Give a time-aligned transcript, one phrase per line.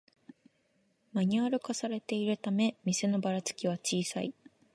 [1.13, 4.33] マニュアル化されているため店のバラつきは小さい